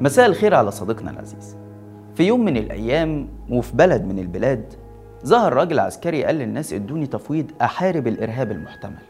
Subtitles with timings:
[0.00, 1.56] مساء الخير على صديقنا العزيز.
[2.14, 4.72] في يوم من الأيام وفي بلد من البلاد
[5.26, 9.02] ظهر راجل عسكري قال للناس ادوني تفويض أحارب الإرهاب المحتمل.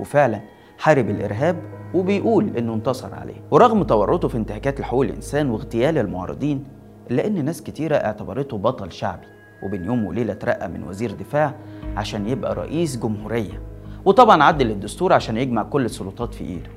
[0.00, 0.40] وفعلا
[0.78, 1.62] حارب الإرهاب
[1.94, 3.34] وبيقول إنه انتصر عليه.
[3.50, 6.64] ورغم تورطه في انتهاكات حقوق الإنسان واغتيال المعارضين
[7.10, 9.26] إلا إن ناس كتيرة اعتبرته بطل شعبي.
[9.62, 11.54] وبين يوم وليلة اترقى من وزير دفاع
[11.96, 13.62] عشان يبقى رئيس جمهورية.
[14.04, 16.70] وطبعا عدل الدستور عشان يجمع كل السلطات في إيده.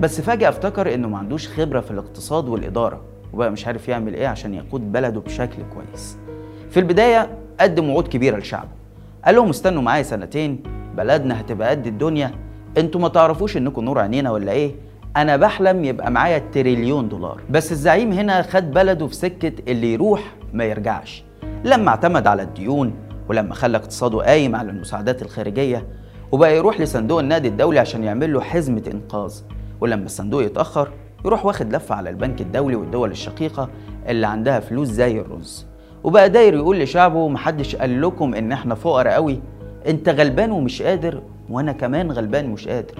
[0.00, 3.00] بس فجأة افتكر إنه ما عندوش خبرة في الاقتصاد والإدارة
[3.32, 6.18] وبقى مش عارف يعمل إيه عشان يقود بلده بشكل كويس.
[6.70, 8.68] في البداية قدم وعود كبيرة لشعبه.
[9.24, 10.62] قال لهم استنوا معايا سنتين
[10.96, 12.30] بلدنا هتبقى قد الدنيا.
[12.78, 14.74] أنتوا ما تعرفوش إنكم نور عينينا ولا إيه؟
[15.16, 17.40] أنا بحلم يبقى معايا تريليون دولار.
[17.50, 21.24] بس الزعيم هنا خد بلده في سكة اللي يروح ما يرجعش.
[21.64, 22.94] لما اعتمد على الديون
[23.28, 25.86] ولما خلى اقتصاده قايم على المساعدات الخارجية
[26.32, 29.34] وبقى يروح لصندوق النقد الدولي عشان يعمل له حزمة إنقاذ.
[29.82, 30.88] ولما الصندوق يتأخر
[31.24, 33.68] يروح واخد لفة على البنك الدولي والدول الشقيقة
[34.08, 35.66] اللي عندها فلوس زي الرز.
[36.04, 39.40] وبقى داير يقول لشعبه محدش قال لكم إن إحنا فقراء قوي.
[39.86, 42.94] أنت غلبان ومش قادر وأنا كمان غلبان مش قادر.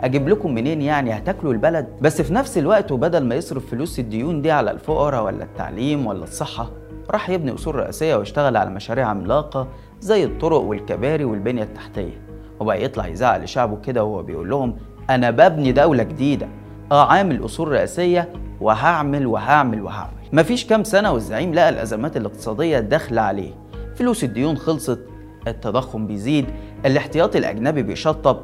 [0.00, 4.42] أجيب لكم منين يعني؟ هتاكلوا البلد؟ بس في نفس الوقت وبدل ما يصرف فلوس الديون
[4.42, 6.70] دي على الفقراء ولا التعليم ولا الصحة
[7.10, 9.68] راح يبني أصول رئاسية ويشتغل على مشاريع عملاقة
[10.00, 12.20] زي الطرق والكباري والبنية التحتية.
[12.60, 14.76] وبقى يطلع يزعق لشعبه كده وهو بيقول لهم
[15.10, 16.48] أنا ببني دولة جديدة
[16.92, 18.28] آه عامل أصول رئاسية
[18.60, 20.14] وهعمل وهعمل وهعمل.
[20.32, 23.52] مفيش كام سنة والزعيم لقى الأزمات الاقتصادية داخلة عليه.
[23.94, 25.00] فلوس الديون خلصت
[25.48, 26.46] التضخم بيزيد
[26.86, 28.40] الاحتياطي الأجنبي بيشطب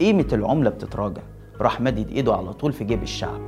[0.00, 1.22] قيمة العملة بتتراجع.
[1.60, 3.40] راح مدد إيده على طول في جيب الشعب.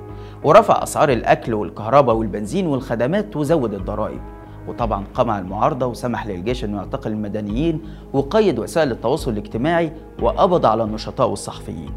[0.45, 4.21] ورفع أسعار الأكل والكهرباء والبنزين والخدمات وزود الضرائب.
[4.69, 7.81] وطبعا قمع المعارضة وسمح للجيش إنه يعتقل المدنيين
[8.13, 9.93] وقيد وسائل التواصل الاجتماعي
[10.23, 11.91] وقبض على النشطاء والصحفيين.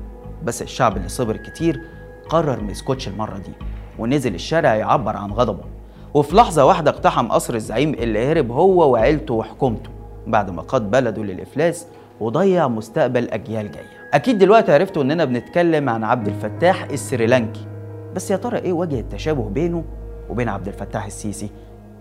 [0.48, 1.82] بس الشعب اللي صبر كتير
[2.30, 3.52] قرر ما يسكتش المرة دي
[4.00, 5.64] ونزل الشارع يعبر عن غضبه.
[6.14, 9.90] وفي لحظة واحدة اقتحم قصر الزعيم اللي هرب هو وعيلته وحكومته
[10.28, 11.88] بعد ما قاد بلده للإفلاس
[12.20, 14.10] وضيع مستقبل أجيال جاية.
[14.14, 17.66] أكيد دلوقتي عرفتوا إننا بنتكلم عن عبد الفتاح السريلانكي.
[18.16, 19.84] بس يا ترى إيه وجه التشابه بينه
[20.30, 21.50] وبين عبد الفتاح السيسي؟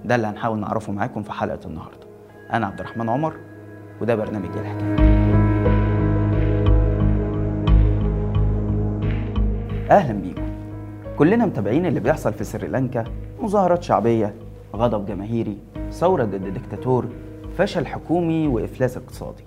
[0.05, 2.07] ده اللي هنحاول نعرفه معاكم في حلقة النهاردة.
[2.53, 3.37] أنا عبد الرحمن عمر
[4.01, 5.16] وده برنامج الحكاية.
[9.91, 10.43] أهلا بيكم.
[11.19, 13.05] كلنا متابعين اللي بيحصل في سريلانكا
[13.41, 14.35] مظاهرات شعبية
[14.77, 15.57] غضب جماهيري
[15.91, 17.07] ثورة ضد ديكتاتور
[17.59, 19.45] فشل حكومي وإفلاس اقتصادي.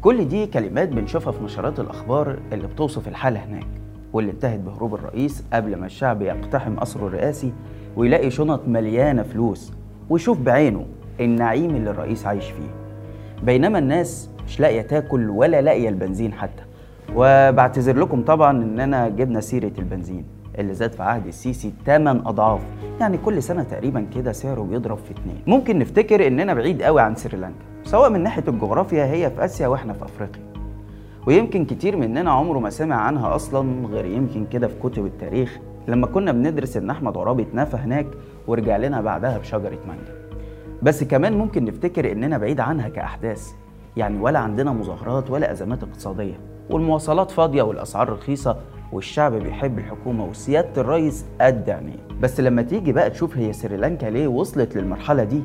[0.00, 3.66] كل دي كلمات بنشوفها في نشرات الأخبار اللي بتوصف الحالة هناك
[4.12, 7.52] واللي انتهت بهروب الرئيس قبل ما الشعب يقتحم قصره الرئاسي
[7.96, 9.72] ويلاقي شنط مليانة فلوس
[10.10, 10.86] ويشوف بعينه
[11.20, 12.70] النعيم اللي الرئيس عايش فيه.
[13.42, 16.62] بينما الناس مش لاقية تاكل ولا لاقية البنزين حتى.
[17.16, 20.24] وبعتذر لكم طبعا اننا جبنا سيرة البنزين
[20.58, 22.60] اللي زاد في عهد السيسي 8 أضعاف.
[23.00, 25.42] يعني كل سنة تقريبا كده سعره بيضرب في اتنين.
[25.46, 29.92] ممكن نفتكر إننا بعيد قوي عن سريلانكا سواء من ناحية الجغرافيا هي في آسيا وإحنا
[29.92, 30.42] في أفريقيا.
[31.26, 35.58] ويمكن كتير مننا عمره ما سمع عنها أصلا غير يمكن كده في كتب التاريخ.
[35.88, 38.06] لما كنا بندرس إن أحمد عرابي اتنفى هناك
[38.46, 40.14] ورجع لنا بعدها بشجرة مانجا.
[40.82, 43.52] بس كمان ممكن نفتكر إننا بعيد عنها كأحداث.
[43.96, 46.53] يعني ولا عندنا مظاهرات ولا أزمات اقتصادية.
[46.70, 48.56] والمواصلات فاضية والأسعار رخيصة
[48.92, 54.26] والشعب بيحب الحكومة وسيادة الرئيس قد عينيه بس لما تيجي بقى تشوف هي سريلانكا ليه
[54.28, 55.40] وصلت للمرحلة دي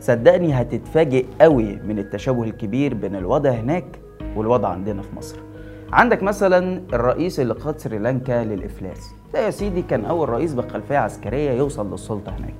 [0.00, 3.84] صدقني هتتفاجئ قوي من التشابه الكبير بين الوضع هناك
[4.36, 5.36] والوضع عندنا في مصر.
[5.92, 9.10] عندك مثلا الرئيس اللي قاد سريلانكا للإفلاس.
[9.34, 12.54] ده يا سيدي كان أول رئيس بخلفيه عسكرية يوصل للسلطة هناك.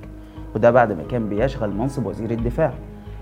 [0.55, 2.73] وده بعد ما كان بيشغل منصب وزير الدفاع.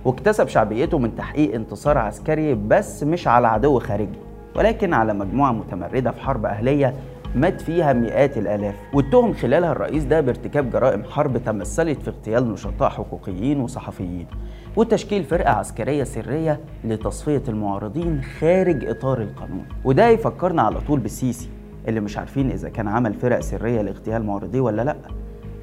[0.05, 4.19] واكتسب شعبيته من تحقيق انتصار عسكري بس مش على عدو خارجي.
[4.55, 6.93] ولكن على مجموعة متمردة في حرب أهلية
[7.35, 12.89] مات فيها مئات الآلاف واتهم خلالها الرئيس ده بارتكاب جرائم حرب تمثلت في اغتيال نشطاء
[12.89, 14.27] حقوقيين وصحفيين
[14.75, 21.49] وتشكيل فرقة عسكرية سرية لتصفية المعارضين خارج إطار القانون وده يفكرنا على طول بالسيسي
[21.87, 24.95] اللي مش عارفين إذا كان عمل فرق سرية لاغتيال معارضيه ولا لأ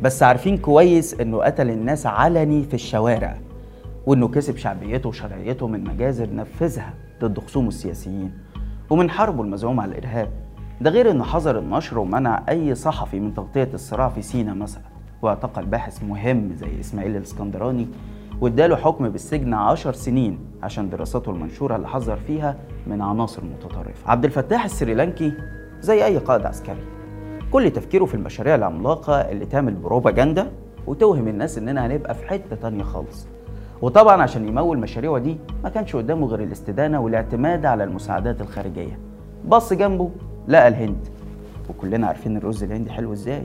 [0.03, 3.37] بس عارفين كويس إنه قتل الناس علني في الشوارع
[4.07, 8.33] وإنه كسب شعبيته وشرعيته من مجازر نفذها ضد خصومه السياسيين.
[8.93, 10.29] ومن حربه المزعوم على الإرهاب.
[10.81, 14.83] ده غير إنه حظر النشر ومنع أي صحفي من تغطية الصراع في سينا مثلا.
[15.23, 17.89] واعتقل باحث مهم زي إسماعيل الإسكندراني
[18.41, 22.57] واداله حكم بالسجن عشر سنين عشان دراساته المنشورة اللي حذر فيها
[22.87, 24.11] من عناصر متطرفة.
[24.11, 25.33] عبد الفتاح السريلانكي
[25.81, 26.85] زي أي قائد عسكري.
[27.51, 30.53] كل تفكيره في المشاريع العملاقة اللي تعمل بروباجندا
[30.87, 33.27] وتوهم الناس إننا هنبقى في حتة تانية خالص.
[33.83, 38.99] وطبعا عشان يمول مشاريعه دي ما كانش قدامه غير الاستدانة والاعتماد على المساعدات الخارجية.
[39.49, 40.11] بص جنبه
[40.49, 41.09] لقى الهند.
[41.71, 43.43] وكلنا عارفين الرز الهندي حلو إزاي.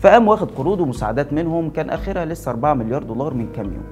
[0.00, 3.84] فقام واخد قروض ومساعدات منهم كان آخرها لسه 4 مليار دولار من كام يوم.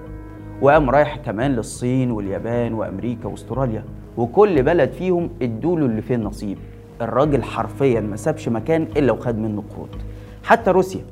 [0.63, 3.85] وقام رايح كمان للصين واليابان وأمريكا وأستراليا.
[4.17, 6.59] وكل بلد فيهم ادوله اللي فيه النصيب.
[7.01, 9.89] الراجل حرفيا ما سابش مكان إلا وخد منه قروض
[10.45, 11.05] حتى روسيا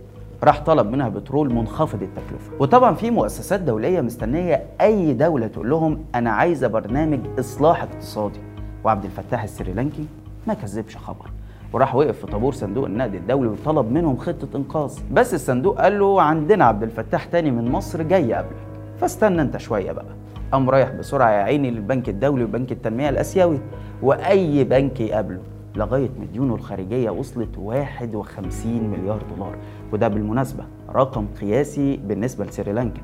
[0.43, 2.53] راح طلب منها بترول منخفض التكلفة.
[2.61, 8.41] وطبعا في مؤسسات دولية مستنية أي دولة تقول لهم أنا عايزة برنامج إصلاح اقتصادي.
[8.85, 10.07] وعبد الفتاح السريلانكي
[10.47, 11.31] ما كذبش خبر.
[11.73, 14.99] وراح وقف في طابور صندوق النقد الدولي وطلب منهم خطة إنقاذ.
[15.13, 18.57] بس الصندوق قال له عندنا عبد الفتاح تاني من مصر جاي قبلك.
[19.01, 20.15] فاستنى أنت شوية بقى.
[20.53, 23.59] قام رايح بسرعة يا عيني للبنك الدولي وبنك التنمية الآسيوي.
[24.03, 25.41] وأي بنك يقابله
[25.77, 29.57] لغاية مديونه الخارجية وصلت 51 مليار دولار.
[29.93, 33.01] وده بالمناسبة رقم قياسي بالنسبة لسريلانكا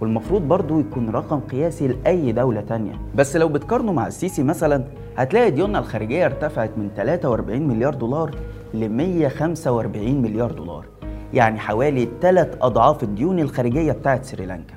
[0.00, 2.92] والمفروض برضه يكون رقم قياسي لأي دولة تانية.
[3.14, 4.84] بس لو بتقارنه مع السيسي مثلا
[5.16, 8.30] هتلاقي ديوننا الخارجية ارتفعت من 43 مليار دولار
[8.74, 10.86] ل 145 مليار دولار.
[11.34, 14.74] يعني حوالي 3 أضعاف الديون الخارجية بتاعت سريلانكا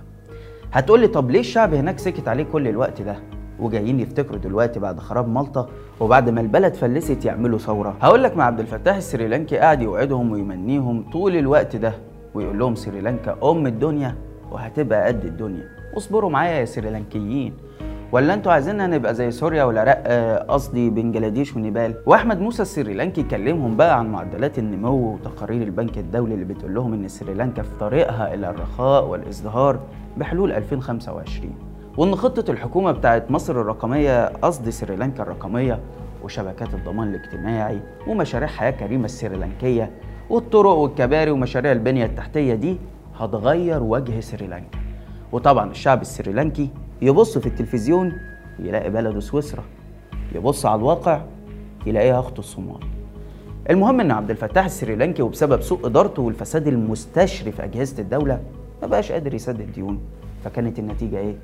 [0.74, 3.16] هتقولي طب ليه الشعب هناك سكت عليه كل الوقت ده؟
[3.60, 5.70] وجايين يفتكروا دلوقتي بعد خراب مالطا
[6.00, 7.96] وبعد ما البلد فلست يعملوا ثورة.
[8.02, 11.94] هقول لك مع عبد الفتاح السريلانكي قاعد يوعدهم ويمنيهم طول الوقت ده
[12.34, 14.16] ويقول لهم سريلانكا أم الدنيا
[14.52, 15.64] وهتبقى قد الدنيا.
[15.96, 17.54] واصبروا معايا يا سريلانكيين.
[18.12, 20.04] ولا أنتوا عايزيننا نبقى زي سوريا والعراق
[20.48, 26.46] قصدي بنجلاديش ونيبال؟ وأحمد موسى السريلانكي كلمهم بقى عن معدلات النمو وتقارير البنك الدولي اللي
[26.46, 29.80] بتقول لهم إن سريلانكا في طريقها إلى الرخاء والإزدهار
[30.18, 35.80] بحلول 2025 وإن خطة الحكومة بتاعت مصر الرقمية قصد سريلانكا الرقمية
[36.24, 39.92] وشبكات الضمان الاجتماعي ومشاريع حياة كريمة السريلانكية
[40.30, 42.78] والطرق والكباري ومشاريع البنية التحتية دي
[43.20, 44.78] هتغير وجه سريلانكا.
[45.32, 46.70] وطبعا الشعب السريلانكي
[47.02, 48.14] يبص في التلفزيون
[48.60, 49.64] يلاقي بلده سويسرا
[50.36, 51.22] يبص على الواقع
[51.86, 52.80] يلاقيها اخته الصومال.
[53.70, 58.40] المهم إن عبد الفتاح السريلانكي وبسبب سوء إدارته والفساد المستشري في أجهزة الدولة
[58.82, 60.00] ما بقاش قادر يسدد ديونه
[60.44, 61.36] فكانت النتيجة إيه؟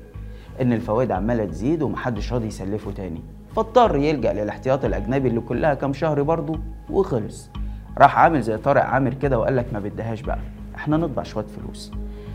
[0.60, 3.22] إن الفوائد عمالة تزيد ومحدش راضي يسلفه تاني.
[3.56, 6.58] فاضطر يلجأ للاحتياط الأجنبي اللي كلها كام شهر برضه
[6.90, 7.50] وخلص.
[7.98, 10.38] راح عامل زي طارق عامر كده وقال لك ما بدهاش بقى.
[10.74, 11.92] إحنا نطبع شوية فلوس.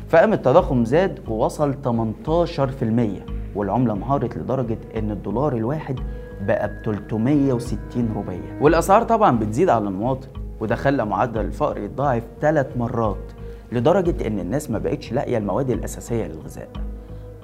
[0.10, 3.24] فقام التضخم زاد ووصل 18%
[3.56, 6.00] والعملة انهارت لدرجة إن الدولار الواحد
[6.48, 8.58] بقى ب 360 روبية.
[8.62, 10.28] والأسعار طبعا بتزيد على المواطن
[10.60, 13.32] وده خلى معدل الفقر يتضاعف ثلاث مرات
[13.72, 16.70] لدرجة إن الناس ما بقتش لاقية المواد الأساسية للغذاء.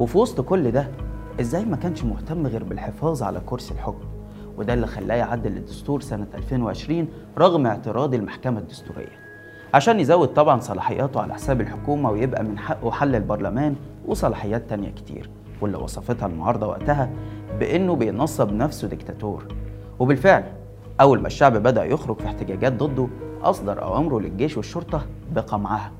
[0.01, 0.87] وفي وسط كل ده
[1.41, 4.05] إزاي ما كانش مهتم غير بالحفاظ على كرسي الحكم؟
[4.57, 7.07] وده اللي خلاه يعدل الدستور سنة 2020
[7.37, 9.19] رغم اعتراض المحكمة الدستورية.
[9.73, 13.75] عشان يزود طبعا صلاحياته على حساب الحكومة ويبقى من حقه حل البرلمان
[14.07, 15.29] وصلاحيات تانية كتير.
[15.61, 17.09] واللي وصفتها المعارضة وقتها
[17.59, 19.47] بأنه بينصب نفسه ديكتاتور.
[19.99, 20.43] وبالفعل
[21.01, 23.07] أول ما الشعب بدأ يخرج في احتجاجات ضده
[23.41, 25.05] أصدر أوامره للجيش والشرطة
[25.35, 25.91] بقمعها.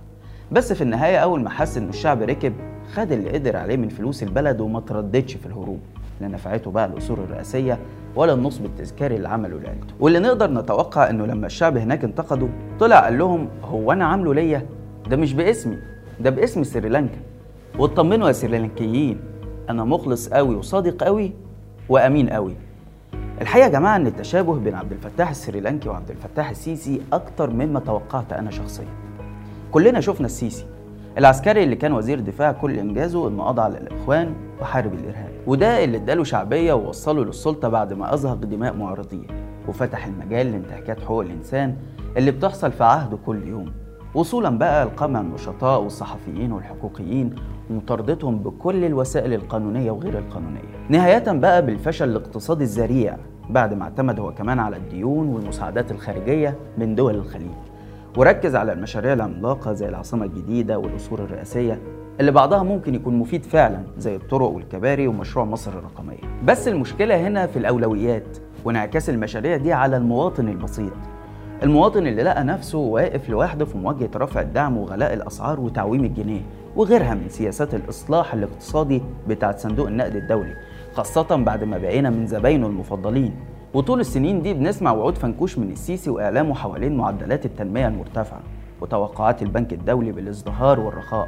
[0.51, 2.53] بس في النهاية أول ما حس إن الشعب ركب
[2.93, 5.79] خد اللي قدر عليه من فلوس البلد وما ترددش في الهروب
[6.21, 7.79] لا نفعته بقى الأصول الرئاسية
[8.15, 9.93] ولا النصب التذكاري اللي عمله لعيلته.
[9.99, 12.47] واللي نقدر نتوقع إنه لما الشعب هناك انتقدوا
[12.79, 14.65] طلع قال لهم هو أنا عامله ليا؟
[15.09, 15.77] ده مش باسمي
[16.19, 17.17] ده باسم سريلانكا
[17.79, 19.19] واطمنوا يا سريلانكيين
[19.69, 21.31] أنا مخلص قوي وصادق قوي
[21.89, 22.53] وأمين قوي
[23.41, 28.33] الحقيقة يا جماعة إن التشابه بين عبد الفتاح السريلانكي وعبد الفتاح السيسي أكتر مما توقعت
[28.33, 28.85] أنا شخصيا.
[29.71, 30.65] كلنا شفنا السيسي
[31.17, 35.31] العسكري اللي كان وزير دفاع كل إنجازه إنه قضى على الإخوان وحارب الإرهاب.
[35.47, 39.27] وده اللي إداله شعبية ووصله للسلطة بعد ما أزهق دماء معارضيه
[39.67, 41.75] وفتح المجال لانتهاكات حقوق الإنسان
[42.17, 43.71] اللي بتحصل في عهده كل يوم.
[44.15, 47.35] وصولا بقى لقمع النشطاء والصحفيين والحقوقيين
[47.69, 50.87] ومطاردتهم بكل الوسائل القانونية وغير القانونية.
[50.89, 53.17] نهاية بقى بالفشل الاقتصادي الذريع
[53.49, 57.70] بعد ما اعتمد هو كمان على الديون والمساعدات الخارجية من دول الخليج.
[58.17, 61.79] وركز على المشاريع العملاقة زي العاصمة الجديدة والقصور الرئاسية
[62.19, 66.17] اللي بعضها ممكن يكون مفيد فعلا زي الطرق والكباري ومشروع مصر الرقمية.
[66.45, 70.93] بس المشكلة هنا في الأولويات وانعكاس المشاريع دي على المواطن البسيط.
[71.63, 76.41] المواطن اللي لقى نفسه واقف لوحده في مواجهة رفع الدعم وغلاء الأسعار وتعويم الجنيه
[76.75, 80.53] وغيرها من سياسات الإصلاح الاقتصادي بتاعت صندوق النقد الدولي
[80.93, 83.33] خاصة بعد ما بقينا من زباينه المفضلين.
[83.73, 88.39] وطول السنين دي بنسمع وعود فنكوش من السيسي وإعلامه حوالين معدلات التنمية المرتفعة
[88.81, 91.27] وتوقعات البنك الدولي بالازدهار والرخاء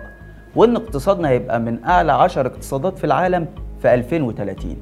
[0.56, 3.48] وإن اقتصادنا هيبقى من أعلى عشر اقتصادات في العالم
[3.82, 4.76] في 2030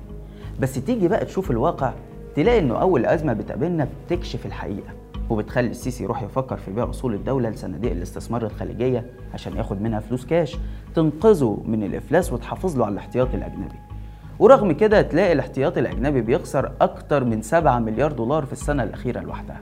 [0.60, 1.94] بس تيجي بقى تشوف الواقع
[2.36, 4.94] تلاقي إنه أول أزمة بتقابلنا بتكشف الحقيقة
[5.30, 10.26] وبتخلي السيسي يروح يفكر في بيع أصول الدولة لصناديق الاستثمار الخليجية عشان ياخد منها فلوس
[10.26, 10.58] كاش
[10.96, 13.76] تنقذه من الإفلاس وتحافظ له على الاحتياطي الأجنبي.
[14.42, 19.62] ورغم كده تلاقي الاحتياطي الأجنبي بيخسر أكتر من 7 مليار دولار في السنة الأخيرة لوحدها.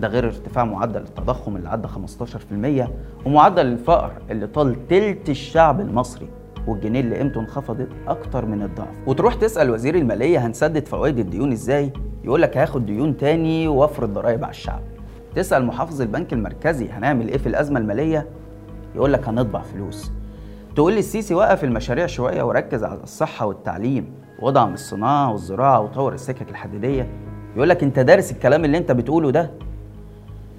[0.00, 2.88] ده غير ارتفاع معدل التضخم اللي عدى 15%
[3.26, 6.28] ومعدل الفقر اللي طال تلت الشعب المصري
[6.66, 8.94] والجنيه اللي قيمته انخفضت أكتر من الضعف.
[9.06, 11.92] وتروح تسأل وزير المالية هنسدد فوائد الديون إزاي؟
[12.24, 14.80] يقول لك هاخد ديون تاني وافرض ضرائب على الشعب.
[15.34, 18.26] تسأل محافظ البنك المركزي هنعمل إيه في الأزمة المالية؟
[18.94, 20.12] يقول لك هنطبع فلوس.
[20.78, 26.50] تقول لي السيسي وقف المشاريع شوية وركز على الصحة والتعليم ودعم الصناعة والزراعة وطور السكك
[26.50, 27.08] الحديدية.
[27.56, 29.50] يقول لك أنت دارس الكلام اللي أنت بتقوله ده.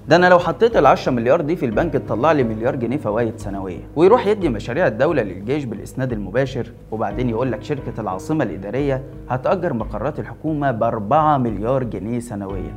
[0.08, 3.38] ده أنا لو حطيت ال 10 مليار دي في البنك تطلع لي مليار جنيه فوائد
[3.38, 3.80] سنوية.
[3.96, 10.18] ويروح يدي مشاريع الدولة للجيش بالإسناد المباشر وبعدين يقول لك شركة العاصمة الإدارية هتأجر مقرات
[10.18, 12.74] الحكومة ب 4 مليار جنيه سنويا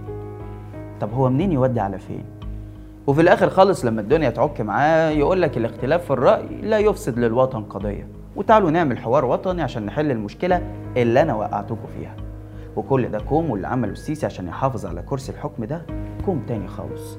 [1.01, 2.23] طب هو منين يودي على فين؟
[3.07, 7.63] وفي الآخر خالص لما الدنيا تعك معاه يقول لك الاختلاف في الرأي لا يفسد للوطن
[7.63, 8.07] قضية.
[8.35, 10.61] وتعالوا نعمل حوار وطني عشان نحل المشكلة
[10.97, 12.15] اللي أنا وقعتكم فيها.
[12.75, 15.81] وكل ده كوم واللي عمله السيسي عشان يحافظ على كرسي الحكم ده
[16.25, 17.17] كوم تاني خالص.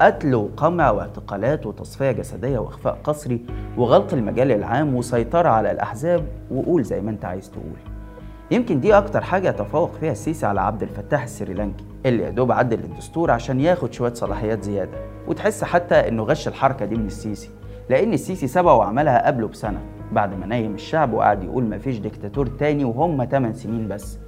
[0.00, 3.40] قتل وقمع واعتقالات وتصفية جسدية وإخفاء قسري
[3.76, 7.93] وغلق المجال العام وسيطرة على الأحزاب وقول زي ما أنت عايز تقول.
[8.50, 12.78] يمكن دي أكتر حاجة يتفوق فيها السيسي على عبد الفتاح السريلانكي اللي يا دوب عدل
[12.78, 14.98] الدستور عشان ياخد شوية صلاحيات زيادة
[15.28, 17.50] وتحس حتى إنه غش الحركة دي من السيسي
[17.90, 19.80] لأن السيسي سبق وعملها قبله بسنة
[20.12, 24.18] بعد ما نايم الشعب وقعد يقول مفيش ديكتاتور تاني وهم 8 سنين بس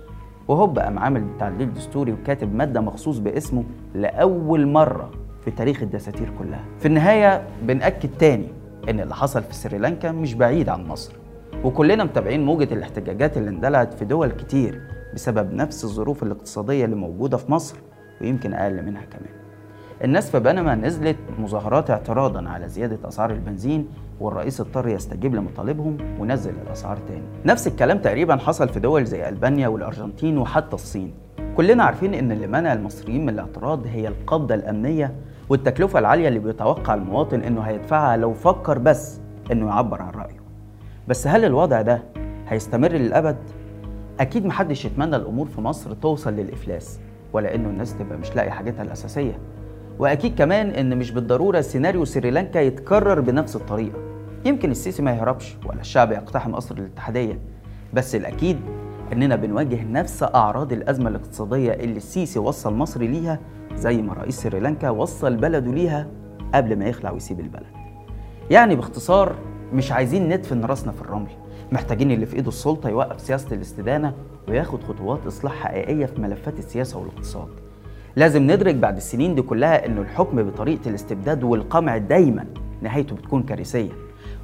[0.48, 5.10] وهوب قام عامل تعديل دستوري وكاتب مادة مخصوص باسمه لأول مرة
[5.44, 6.64] في تاريخ الدساتير كلها.
[6.78, 8.48] في النهاية بنأكد تاني
[8.88, 11.12] إن اللي حصل في سريلانكا مش بعيد عن مصر.
[11.64, 14.80] وكلنا متابعين موجة الاحتجاجات اللي اندلعت في دول كتير
[15.14, 17.76] بسبب نفس الظروف الاقتصادية اللي موجودة في مصر
[18.20, 19.30] ويمكن أقل منها كمان.
[20.04, 23.88] الناس في بنما نزلت مظاهرات اعتراضا على زيادة أسعار البنزين
[24.20, 27.22] والرئيس اضطر يستجيب لمطالبهم ونزل الأسعار تاني.
[27.44, 31.14] نفس الكلام تقريبا حصل في دول زي ألبانيا والأرجنتين وحتى الصين.
[31.56, 35.14] كلنا عارفين إن اللي منع المصريين من الاعتراض هي القبضة الأمنية
[35.48, 39.20] والتكلفة العالية اللي بيتوقع المواطن إنه هيدفعها لو فكر بس
[39.52, 40.45] إنه يعبر عن رأيه.
[41.08, 42.02] بس هل الوضع ده
[42.48, 43.36] هيستمر للأبد؟
[44.20, 47.00] أكيد محدش يتمنى الأمور في مصر توصل للإفلاس
[47.32, 49.38] ولا إنه الناس تبقى مش لاقي حاجتها الأساسية.
[49.98, 53.98] وأكيد كمان إن مش بالضرورة سيناريو سريلانكا يتكرر بنفس الطريقة.
[54.44, 57.38] يمكن السيسي ما يهربش ولا الشعب يقتحم قصر الاتحادية.
[57.94, 58.60] بس الأكيد
[59.12, 63.38] إننا بنواجه نفس أعراض الأزمة الاقتصادية اللي السيسي وصل مصر ليها
[63.74, 66.06] زي ما رئيس سريلانكا وصل بلده ليها
[66.54, 67.66] قبل ما يخلع ويسيب البلد.
[68.50, 69.36] يعني باختصار
[69.76, 71.30] مش عايزين ندفن راسنا في الرمل.
[71.72, 74.14] محتاجين اللي في إيده السلطة يوقف سياسة الاستدانة
[74.48, 77.48] وياخد خطوات إصلاح حقيقية في ملفات السياسة والاقتصاد.
[78.16, 82.44] لازم ندرك بعد السنين دي كلها إنه الحكم بطريقة الاستبداد والقمع دايما
[82.82, 83.90] نهايته بتكون كارثية.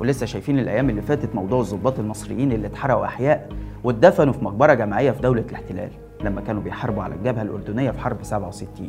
[0.01, 3.49] ولسه شايفين الأيام اللي فاتت موضوع الضباط المصريين اللي اتحرقوا أحياء
[3.85, 5.91] واتدفنوا في مقبرة جماعية في دولة الاحتلال
[6.25, 8.89] لما كانوا بيحاربوا على الجبهة الأردنية في حرب 67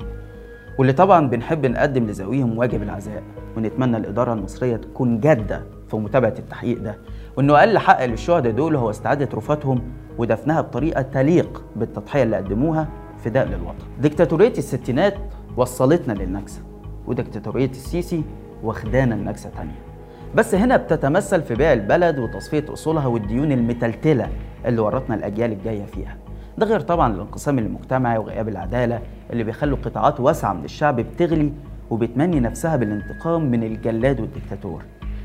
[0.80, 3.24] واللي طبعا بنحب نقدم لذويهم واجب العزاء
[3.58, 6.98] ونتمنى الإدارة المصرية تكون جادة في متابعة التحقيق ده.
[7.38, 9.82] وإنه أقل حق للشهداء دول هو استعادة رفاتهم
[10.18, 12.88] ودفنها بطريقة تليق بالتضحية اللي قدموها
[13.24, 15.14] فداء للوطن ديكتاتورية الستينات
[15.58, 16.62] وصلتنا للنكسة
[17.08, 18.24] وديكتاتورية السيسي
[18.64, 19.80] واخدانا النكسة تانية.
[20.36, 24.30] بس هنا بتتمثل في بيع البلد وتصفية أصولها والديون المتلتلة
[24.66, 26.18] اللي ورطنا الأجيال الجاية فيها.
[26.58, 29.00] ده غير طبعا الانقسام المجتمعي وغياب العدالة
[29.32, 31.54] اللي بيخلوا قطاعات واسعة من الشعب بتغلي
[31.90, 34.84] وبتمني نفسها بالانتقام من الجلاد والديكتاتور.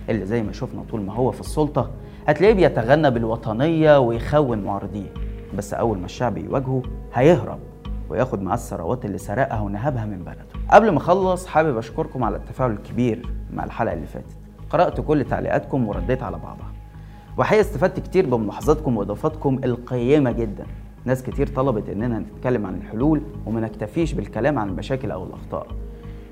[0.09, 1.91] اللي زي ما شفنا طول ما هو في السلطة
[2.27, 5.13] هتلاقيه بيتغنى بالوطنية ويخون معارضيه.
[5.59, 6.83] بس أول ما الشعب يواجهه
[7.15, 7.59] هيهرب
[8.11, 10.45] وياخد معاه الثروات اللي سرقها ونهبها من بلده.
[10.71, 14.37] قبل ما أخلص حابب أشكركم على التفاعل الكبير مع الحلقة اللي فاتت.
[14.71, 16.73] قرأت كل تعليقاتكم ورديت على بعضها.
[17.39, 20.67] وحقيقة استفدت كتير بملاحظاتكم وإضافاتكم القيمة جدا.
[21.05, 25.67] ناس كتير طلبت إننا نتكلم عن الحلول وما نكتفيش بالكلام عن المشاكل أو الأخطاء.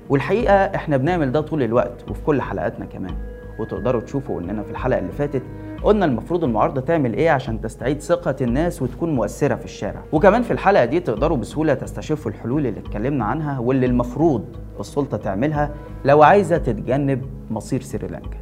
[0.09, 3.15] والحقيقة إحنا بنعمل ده طول الوقت وفي كل حلقاتنا كمان.
[3.59, 5.41] وتقدروا تشوفوا اننا في الحلقة اللي فاتت
[5.83, 10.03] قلنا المفروض المعارضة تعمل إيه عشان تستعيد ثقة الناس وتكون مؤثرة في الشارع.
[10.11, 14.45] وكمان في الحلقة دي تقدروا بسهولة تستشفوا الحلول اللي اتكلمنا عنها واللي المفروض
[14.79, 15.71] السلطة تعملها
[16.05, 17.21] لو عايزة تتجنب
[17.51, 18.37] مصير سريلانكا.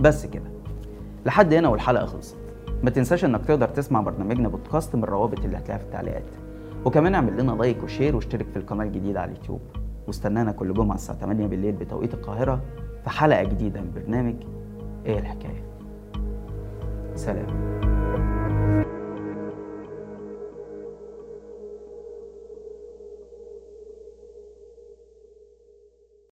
[0.00, 0.50] بس كده.
[1.26, 2.36] لحد هنا والحلقة خلصت.
[2.82, 6.24] ما تنساش انك تقدر تسمع برنامجنا بودكاست من الروابط اللي هتلاقيها في التعليقات.
[6.84, 9.60] وكمان اعمل لنا like و share واشترك في القناة الجديدة على اليوتيوب.
[10.06, 12.60] واستنانا كل جمعة الساعة 8 بالليل بتوقيت القاهرة.
[13.04, 14.34] في حلقة جديدة من برنامج
[15.06, 15.64] إيه الحكاية؟
[17.14, 17.46] سلام.